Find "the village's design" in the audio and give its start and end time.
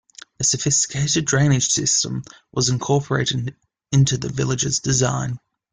4.17-5.37